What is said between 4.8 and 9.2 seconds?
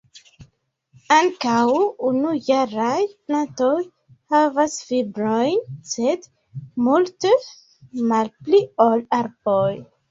fibrojn, sed multe malpli ol